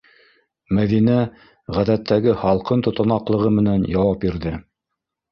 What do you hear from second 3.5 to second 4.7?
менән яуап бирҙе: